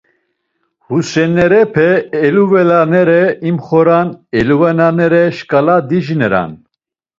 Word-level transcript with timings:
Husinerepe 0.85 1.87
eluvelanere 2.29 3.21
imxoran, 3.49 4.07
eluvelanere 4.39 5.23
şkala 5.37 5.75
dicineran. 5.89 6.51